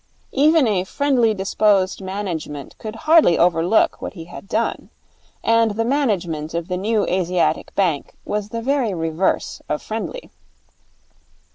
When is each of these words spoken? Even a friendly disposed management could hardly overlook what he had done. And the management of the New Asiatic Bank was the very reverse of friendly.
Even 0.33 0.65
a 0.67 0.83
friendly 0.83 1.31
disposed 1.31 2.01
management 2.01 2.75
could 2.79 2.95
hardly 3.05 3.37
overlook 3.37 4.01
what 4.01 4.13
he 4.13 4.23
had 4.25 4.47
done. 4.47 4.89
And 5.43 5.75
the 5.75 5.85
management 5.85 6.55
of 6.55 6.69
the 6.69 6.77
New 6.77 7.05
Asiatic 7.05 7.71
Bank 7.75 8.15
was 8.25 8.49
the 8.49 8.63
very 8.63 8.95
reverse 8.95 9.61
of 9.69 9.79
friendly. 9.79 10.31